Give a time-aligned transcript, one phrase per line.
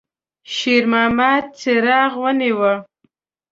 [0.53, 2.73] شېرمحمد څراغ ونیوه.